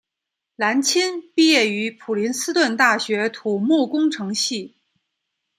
[0.55, 4.75] 蓝钦毕业于普林斯顿大学土木工程系。